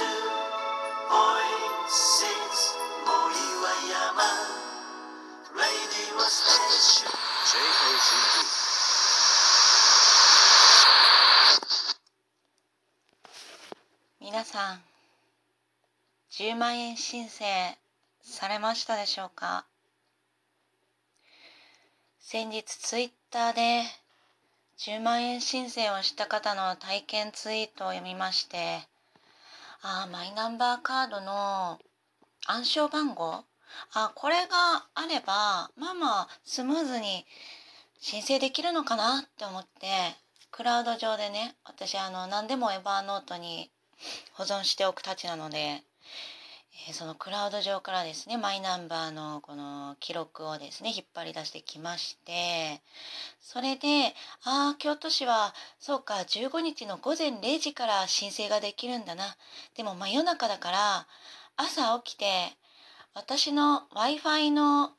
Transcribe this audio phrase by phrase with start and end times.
[0.00, 0.14] 森は
[3.90, 4.22] 山
[5.58, 7.10] Radio Station
[7.50, 8.46] J-O-Z-Z
[14.20, 14.82] 皆さん
[16.30, 17.76] 10万円申請
[18.22, 19.66] されましたでしょうか？
[22.20, 23.82] 先日ツイッターで
[24.78, 28.86] 10万円申請をした方の体験ツイートを読みまして
[29.82, 31.78] あマイナンバーカードの
[32.46, 33.44] 暗証番号。
[33.92, 37.26] あこれがあればまあまあスムーズに
[38.00, 40.16] 申請できるのかなって思って
[40.50, 43.70] クラウド上でね私あの何でもエバーノートに
[44.32, 45.82] 保存しておくたちなので、
[46.86, 52.80] えそのクラウド上からですねマイナンバーのこの記録をですね引っ張り出してきまして
[53.40, 54.14] それで
[54.44, 59.36] ああ京都市はそうか15日の午前0時から申請ができるんだな
[59.76, 61.06] でも真夜中だから
[61.56, 62.26] 朝起きて
[63.14, 64.92] 私の w i f i の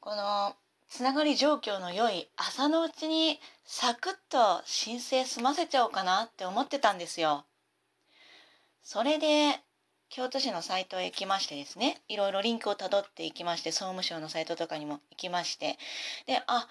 [0.00, 0.54] この
[0.88, 7.44] つながり状況の良い朝のうちにサクッと申請済ませちゃおうかなって思ってたんですよ。
[8.82, 9.60] それで
[10.10, 15.78] 京都市のサイトへ行きましてですねいろいろリンクをたどっていきまして総務省のサイトとかにも行きまして
[16.26, 16.66] であ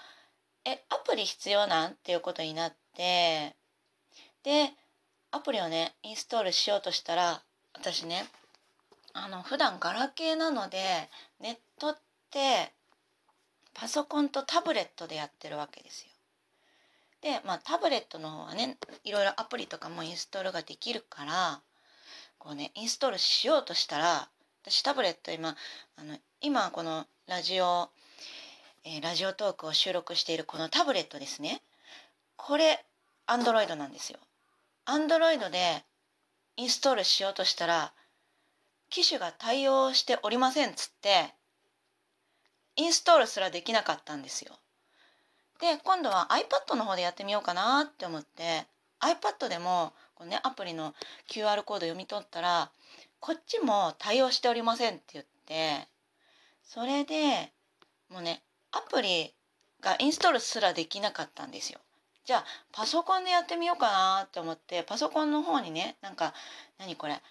[0.65, 1.91] えアプリ必要なん？
[1.91, 3.55] っていうことになって
[4.43, 4.71] で
[5.31, 7.41] アプリをねインストールしようとしたら
[7.73, 8.25] 私ね
[9.13, 10.77] あの普段ガラケーなので
[11.39, 11.97] ネットっ
[12.31, 12.73] て
[13.73, 16.09] パソコンとタブレットでやってるわけですよ。
[17.21, 21.61] でまあタブレットの方はねいろいろアプリとかもインストールができるから
[22.47, 24.29] こうねインストールしようとしたら
[24.63, 25.57] 私タブレット今
[25.97, 27.89] あの今このラジオ、
[28.85, 31.61] えーラジオトークを収録しているこのタブレットですね
[32.37, 32.85] これ
[33.25, 34.19] アンドロイドなんですよ。
[34.85, 35.83] アンドロイドで
[36.55, 37.91] インストールしようとしたら
[38.89, 41.33] 機種が対応しておりませんっつって
[42.77, 44.53] インストールすらできなかったんですよ。
[45.59, 48.67] で今度は iPad の方でやってみようかなって思って
[49.01, 50.95] iPad でもこう、ね、アプリの
[51.29, 52.71] QR コード読み取ったら
[53.19, 55.87] こっちも対応しておりませんって言って
[56.63, 57.51] それで
[58.09, 58.41] もうね
[58.71, 59.33] アプリ
[59.81, 61.79] がインストールすらできなかったんですよ。
[62.25, 66.33] じゃあパソコンでやってみようかなって思ってパソコンの方にねなんか
[66.77, 67.21] 何これ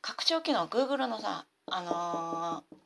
[0.00, 2.76] 拡張機能 Google のさあのー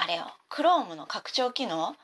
[0.00, 1.96] あれよ Chrome の拡張機能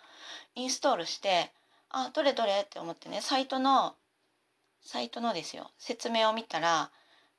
[0.57, 1.53] インストールして
[1.91, 3.95] あどれどれって思ってねサイトの
[4.85, 6.91] サイトのですよ説明を見たら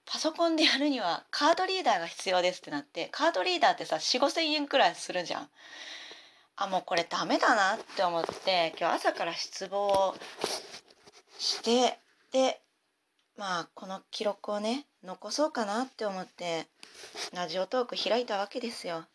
[0.06, 5.50] パソコンでやるにはカードリーダーが必要ですってなってカードリーダーってさ4 5千円くらいするじゃん。
[6.58, 10.16] あもうこれダメだなって思って今日朝から失望
[11.38, 12.00] して
[12.32, 12.62] で
[13.38, 16.68] まあこの記録をね残そうかなって思って
[17.34, 19.06] ラジオトーク開いたわけですよ。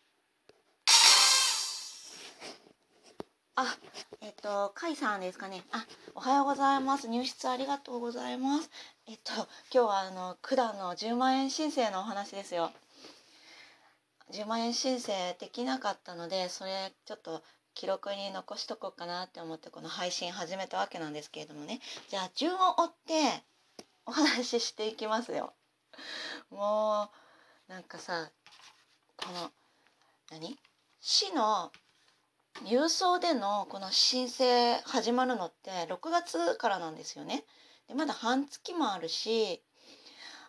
[3.56, 3.76] あ、
[4.20, 5.62] えっと、甲斐さんですかね。
[5.72, 5.84] あ、
[6.14, 7.08] おはようございます。
[7.08, 8.70] 入室ありがとうございます。
[9.06, 12.70] えっと、今日はあの、九段の10万円申請のお話ですよ。
[14.32, 17.42] 10万円申請できなかったので、それちょっと
[17.74, 21.80] 記録に残しとこうかなって思ってこの配信始めたわけなんですけれどもね。
[22.08, 23.42] じゃあ、順を追って
[24.06, 25.52] お話ししていきますよ。
[26.50, 27.10] も
[27.68, 28.30] う、なんかさ、
[29.16, 29.50] この、
[30.30, 30.56] 何？
[31.00, 31.72] 市の
[32.64, 37.44] 郵送でのこの申請始まるのって6月からなんですよね。
[37.88, 39.62] でまだ半月もあるし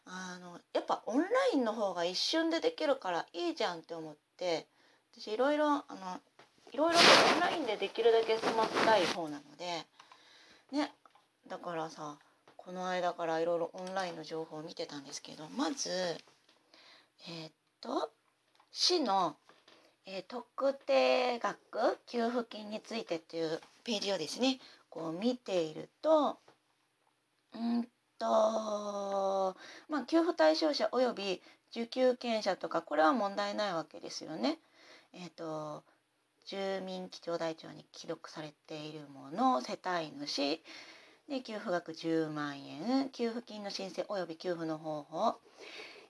[0.06, 4.68] あのやっぱオンラインの方が一瞬でできるからいいじゃんって思って
[5.14, 6.20] 私いろいろあの
[6.72, 7.00] いろいろ
[7.34, 9.86] オンラインでできるだけ済ませたい方なので
[10.72, 10.92] ね
[11.48, 12.18] だからさ
[12.58, 17.52] この間からいろいろオンラインの情報を見てたんですけどまずえーっ
[17.82, 18.12] と
[18.72, 19.36] 市の
[20.06, 26.38] えー特定額給付金についてっていうページをですねこう見ていると
[27.54, 29.56] うんと
[29.90, 34.60] まあ給付対象者および受給権者とかこれは問題ないわけですよね。
[35.14, 35.84] えっ、と
[36.46, 40.62] 住民基調台帳に記録されているもの世帯主
[41.30, 45.36] で給付額10万円給付金の申請および給付の方法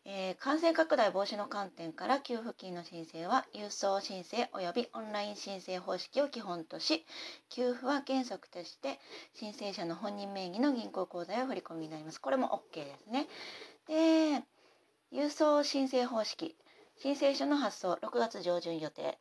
[0.05, 7.05] えー感染拡大防止の観点から給付金の申請は郵送申請およびオンライン申請方式を基本とし
[7.49, 8.99] 給付は原則として
[9.33, 12.19] 申請者の本人名義の銀行口座へ振り込みになります。
[12.19, 13.27] これも OK ですね。
[13.87, 14.43] で
[15.11, 16.55] 郵送申請方式。
[16.97, 19.17] 申請書の発送6月上旬予定、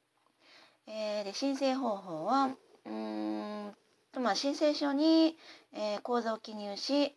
[0.86, 2.50] えーで申請方法は
[2.84, 3.74] うーん
[4.12, 5.38] とまあ申請書に、
[5.72, 7.14] えー口座を記入し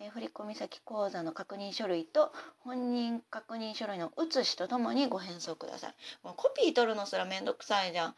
[0.00, 5.94] えー振込先口座の確認書類と本人確認書類の写しとともにご返送ください。
[6.24, 8.14] もうコピー取るのすらめんどくさいじゃん。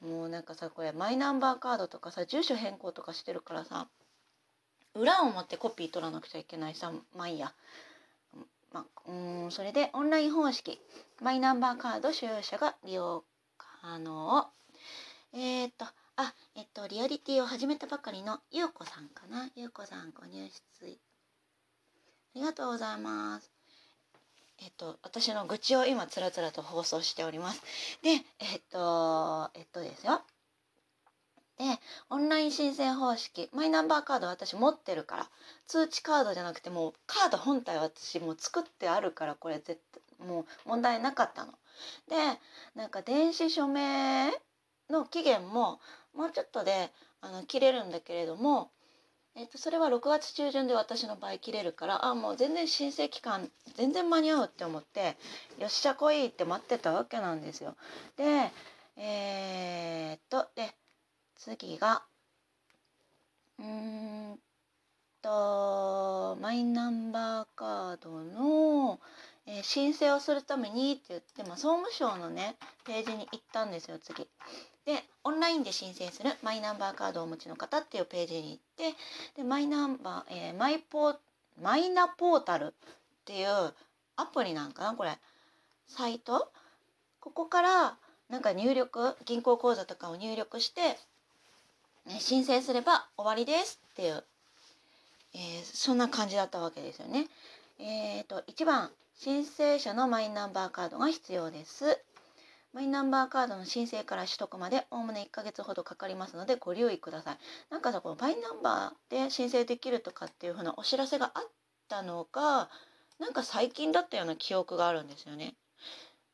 [0.00, 3.88] もうなんかさこれマイナンバーカードとかさ住所変更とかしてるからさ
[4.94, 7.52] 裏を持ってコピー取らなくちゃいけないさまあいいや。
[8.72, 10.80] まあ、うーんそれでオンライン方式
[11.20, 13.24] マイナンバーカード所有者が利用
[13.58, 14.48] 可能。
[15.34, 15.84] えっ、と
[16.16, 19.48] あえっとリアリティを始めたばかりのゆうこさんかな。
[19.56, 20.86] ゆうこさんご入室あ
[22.34, 23.50] りがとうございます。
[24.58, 27.62] えっと私の愚痴を今つらつらと放送しております。
[28.02, 28.10] で
[28.40, 30.20] えっとえっとですよ。
[31.58, 31.64] で
[32.10, 33.48] オンライン申請方式。
[33.54, 35.30] マイナンバーカード私持ってるから。
[35.66, 39.80] 通知カードじゃなくてもうカード本体私もう作ってあるからこれ絶
[40.18, 41.52] 対もう問題なかったの。
[42.08, 42.16] で
[42.74, 44.30] なんか電子署名
[44.90, 45.80] の期限も
[46.14, 48.70] もうちょっとであの切れるんだけれども、
[49.34, 55.16] えっと、それは6月中旬で私の場合切れるからあもう全然申請期間全然間に合うって思って
[55.58, 57.76] よっしゃ来いって待ってたわけなんですよ。
[58.16, 58.50] で
[58.96, 60.74] えー、っとで
[61.36, 62.02] 次が
[63.58, 64.38] うん
[65.22, 68.98] とマイナンバーカードの、
[69.46, 74.28] えー申請をするためにって言って、まあ、総務省のねページに行ったんですよ次。
[74.84, 78.54] でオンラインで申請するマイナンバーカードをお持ちの方っていうページに行
[78.88, 78.96] って
[79.36, 81.16] でマイナンバー、えーマイポー
[81.60, 82.70] マイナポータルっ
[83.24, 83.74] ていう
[84.16, 85.18] アプリなんかなこれ
[85.88, 86.50] サイト？
[87.20, 87.96] ここから
[88.28, 90.98] なんか入力銀行口座とかを入力して
[92.06, 94.24] ね申請すれば終わりですっていう、
[95.34, 97.26] えーそんな感じだったわけですよね。
[97.78, 98.90] えー、と1番
[99.24, 101.96] 申請者のマイナンバーカードが必要です。
[102.72, 107.38] マイナンバーカードの申請から取得までおおむね1ヶ月ほどかかりますのでご留意ください。
[107.70, 111.42] なんかさこのマイナンバーで申請できるとかっていうふうなお知らせがあっ
[111.88, 112.68] たのが
[113.20, 115.54] なんか最近だったような記憶があるんですよね。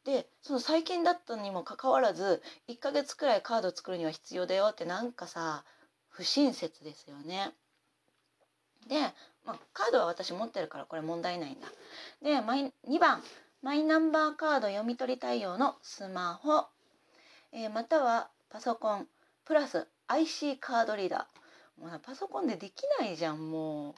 [0.07, 5.63] でその最近だったにもかかわらず1ヶ月くらいカード作るには必要だよってなんかさ
[6.09, 7.53] 不親切ですよね。
[8.87, 9.01] で、
[9.45, 11.69] まあ、カードは私持ってるからこれ問題ないんだ。
[12.23, 13.23] でマイ2番
[13.63, 16.67] マイナンバーカード読み取り対応のスマホ、
[17.53, 19.09] えーまたはパソコン
[19.45, 23.95] プラス IC カードリーダーもうパソコンでできないじゃんもう。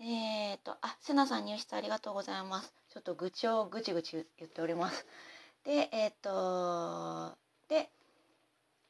[0.00, 2.72] えーとあセナさん入室ありがとうございます。
[2.90, 5.06] ちょっと愚痴をぐちぐち言っております。
[5.64, 7.36] でえっ、と
[7.68, 7.90] で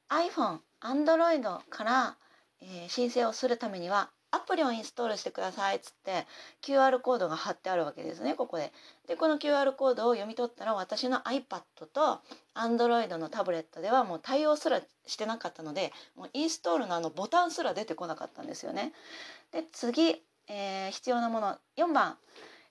[0.09, 2.17] iPhone、Android から、
[2.61, 6.27] えー申請をするためにはアプリをインストールしてくださいっつって
[6.63, 8.73] QR コードが貼ってあるわけですねここで。
[9.07, 12.21] でこの QR コードを読み取ったら私の iPad と
[12.55, 18.93] Android のタブレットではもう対応すらしてなかったのでもうインストールのあのボタンすら出てこなかったんですよね。
[19.53, 22.19] で次、えー必要なもの4番、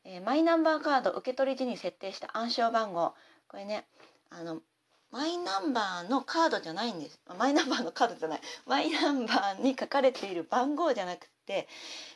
[0.04, 3.16] えーマイナンバーカード受取時に設定した暗証番号
[3.48, 3.86] これね
[4.30, 4.62] あの
[5.18, 7.20] マイナンバーのカードじゃないんです。
[7.40, 8.42] マイナンバーのカードじゃない。
[8.68, 11.68] マイナンバーに書かれている番号じゃなくて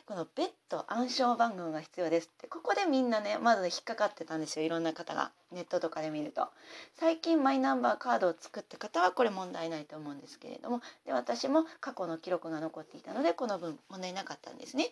[0.06, 2.46] この別途暗証番号が必要ですって。
[2.46, 4.64] ここでみんなねまず引っかかってたんですよ。
[4.64, 5.32] いろんな方が。
[5.50, 6.46] ネットとかで見ると。
[6.94, 10.80] 最近マイナンバーカードを作った方はこれ問題ないと思うんですけれども。
[11.04, 14.90] で私も過去の記録が残っていたのでこの分問題なかったんですね。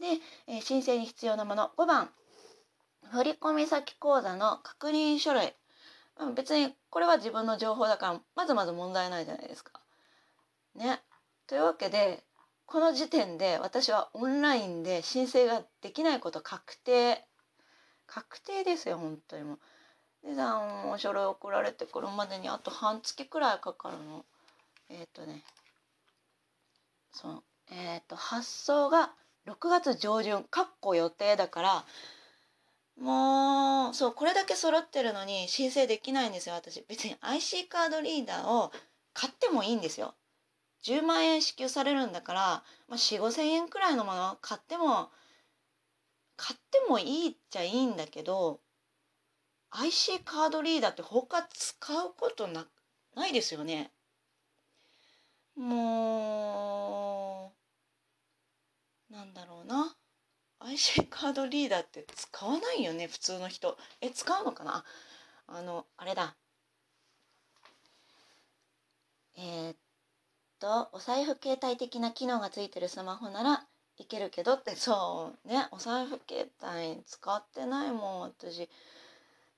[0.00, 0.06] で、
[0.46, 1.70] えー申請に必要なもの。
[1.76, 2.08] 5番。
[3.10, 5.52] 振込先口座の確認書類。
[6.18, 9.80] うん別にこれは自分の情報だからまずまず問題ないじゃないですか。
[10.74, 11.00] ね。
[11.46, 12.24] というわけで
[12.66, 17.24] この時点で私はオンラインで申請ができないこと確定
[18.06, 19.58] 確定ですよ本当にもう。
[20.26, 24.24] でさもう書類送られてくるまでにあと半月くらいかかるの。
[24.88, 25.44] えっ、とね
[27.12, 29.12] そうえっ、と発送が
[29.46, 31.84] 6月上旬かっこ予定だから
[33.00, 36.84] もうそうこれだけ揃ってるのに申請できないんですよ私。
[36.88, 38.72] 別に IC カードリーダーを
[39.14, 40.14] 買ってもいいんですよ。
[40.84, 42.40] 10万円支給されるんだから、
[42.88, 45.10] まあ、4 5千円くらいのもの買っても
[46.36, 48.60] 買ってもいいっちゃいいんだけど
[49.70, 52.66] IC カードリーダーって他使うことな
[53.14, 53.92] ないですよね。
[55.56, 57.52] も
[59.10, 59.94] うなんだろうな。
[60.64, 63.76] IC カードリーダーって使わないよね普通の人。
[64.00, 64.84] え使うのかな？
[65.46, 66.36] あのあれだ。
[69.36, 69.76] えーっ
[70.60, 73.66] とお財布携帯的な機能がついてるスマホなら
[73.98, 74.76] いけるけどって。
[74.76, 78.68] そうねお財布携帯使ってないもん私。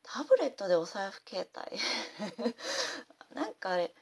[0.02, 1.78] タブレットでお財布携帯。
[3.34, 3.94] なんかあれ。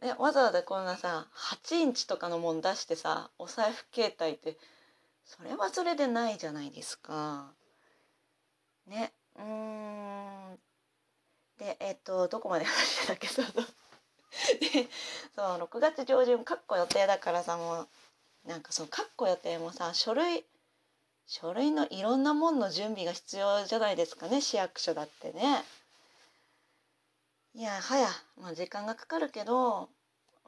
[0.00, 4.58] ね、わざわざこんなさ8インチとかのもん出してさお財布携帯って
[5.24, 7.52] それはそれでないじゃないですか。
[8.86, 10.58] ねうん
[11.58, 13.64] でえっとどこまで話してたっけそうそう
[14.60, 14.88] で
[15.34, 20.44] そう6月上旬かっこ予定だからさもうなんかそうかっこ予定もさ書類
[21.26, 25.62] 書類のいろんなもんの準備が必要じゃないですかね市役所だってね。
[27.54, 28.08] いやはや、
[28.40, 29.90] まあ、時間がかかるけど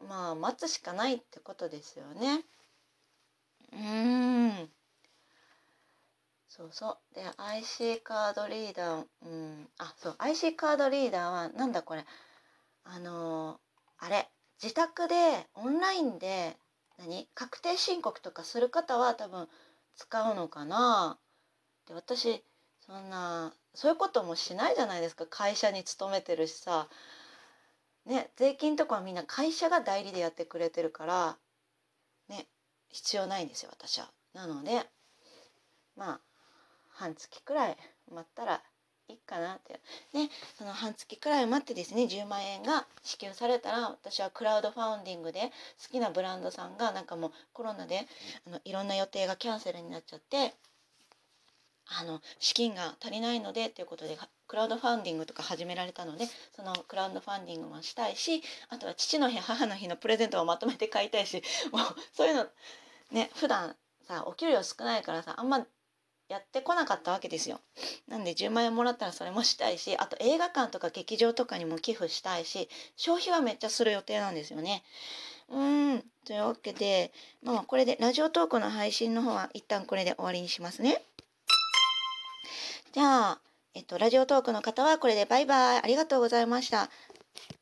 [0.08, 2.44] まあ待つしかないってことですよね。
[3.74, 4.70] うん。
[6.48, 7.14] そうそう。
[7.14, 9.68] で IC カードリーダーうん。
[9.78, 10.14] あそう。
[10.18, 12.04] IC カードリーダーはなんだこれ。
[12.84, 13.58] あのー
[13.98, 14.30] あれ
[14.62, 16.56] 自宅でオンラインで
[16.98, 19.48] 何確定申告とかする方は多分
[19.96, 21.18] 使うのかな。
[21.88, 22.44] で私
[22.86, 25.26] そんなそういうこともしないじゃないですか。
[25.26, 26.88] 会社に勤めてるしさ。
[28.06, 31.38] ね税金とかはみんな会社が代理でやってくれてるから
[32.94, 34.08] 必要ないんですよ私は。
[34.34, 34.86] なので
[35.96, 36.20] まあ
[36.90, 37.76] 半月くらい
[38.10, 38.62] 待ったら
[39.08, 39.80] いいかなって
[40.12, 45.48] ねその半月くらい待ってですね10万円が支給されたら私はクラウドファウンディングで好
[45.90, 48.06] きなブランドさんがなんかもうコロナで
[48.46, 50.54] あのいろんな予定がキャンセルになっちゃって
[51.86, 61.82] あの資金が足りないのでということでクラウドファンディングとか始められたのでそのクラウドファンディングもしたいしあとは父の日母の日のプレゼントをまとめて買いたいしもう
[62.12, 62.46] そういうの
[63.14, 63.74] ね普段
[64.06, 65.66] さお給料少ないからさあんま
[66.28, 67.60] やってこなかったわけですよ。
[68.08, 74.82] なんで10万円もらったらそれもしたいしあと映画館とか劇場とかにも寄付したいし消費はめっちゃする予定なんですよね。
[75.50, 81.02] うんというわけでまあこれでラジオトークの配信の方は一旦これで終わりにしますね。
[82.92, 83.40] じゃあ、
[83.74, 85.78] えっと、ラジオトークの方はこれでバイバイ。
[85.78, 86.88] ありがとうございました。